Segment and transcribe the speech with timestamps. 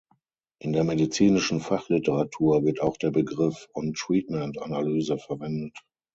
[0.59, 5.77] In der medizinischen Fachliteratur wird auch der Begriff "On-treatment-Analyse" verwendet.